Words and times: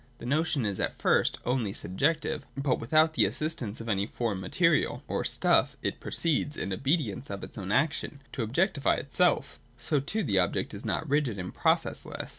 The 0.17 0.25
notion 0.25 0.65
is 0.65 0.79
at 0.79 0.97
first 0.97 1.37
only 1.45 1.73
subjective: 1.73 2.47
but 2.57 2.79
without 2.79 3.13
the 3.13 3.25
assistance 3.27 3.79
of 3.79 3.87
any 3.87 4.07
foreign 4.07 4.39
material 4.39 5.03
or 5.07 5.23
stuff 5.23 5.77
it 5.83 5.99
proceeds, 5.99 6.57
in 6.57 6.73
obedience 6.73 7.27
to 7.27 7.35
its 7.43 7.55
own 7.55 7.71
action, 7.71 8.19
to 8.33 8.41
objectify 8.41 8.95
itself 8.95 9.59
So, 9.77 9.99
too, 9.99 10.23
the 10.23 10.39
object 10.39 10.73
is 10.73 10.83
not 10.85 11.07
rigid 11.07 11.37
and 11.37 11.53
processless. 11.53 12.29